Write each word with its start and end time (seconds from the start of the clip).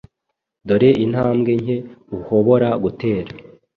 Dore 0.67 0.89
intambwe 1.05 1.51
nke 1.63 1.77
uhobora 2.17 2.69
gutera 2.83 3.31